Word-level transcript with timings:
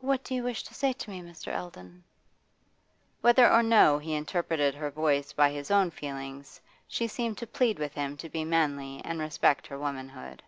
'What 0.00 0.24
do 0.24 0.34
you 0.34 0.42
wish 0.42 0.62
to 0.64 0.74
say 0.74 0.92
to 0.92 1.08
me, 1.08 1.22
Mr. 1.22 1.50
Eldon?' 1.50 2.04
Whether 3.22 3.50
or 3.50 3.62
no 3.62 3.96
he 3.98 4.12
interpreted 4.12 4.74
her 4.74 4.90
voice 4.90 5.32
by 5.32 5.52
his 5.52 5.70
own 5.70 5.90
feelings, 5.90 6.60
she 6.86 7.06
seemed 7.08 7.38
to 7.38 7.46
plead 7.46 7.78
with 7.78 7.94
him 7.94 8.18
to 8.18 8.28
be 8.28 8.44
manly 8.44 9.00
and 9.06 9.20
respect 9.20 9.66
her 9.68 9.78
womanhood. 9.78 10.42